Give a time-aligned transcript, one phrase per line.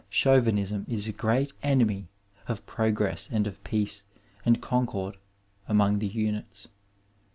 [0.09, 2.07] Chauvinism is a great enemy
[2.47, 4.01] of progress and of peace
[4.43, 5.15] and concord
[5.67, 6.69] among the units.